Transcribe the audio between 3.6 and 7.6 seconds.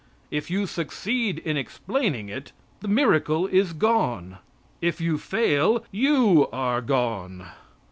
gone. If you fail you are gone.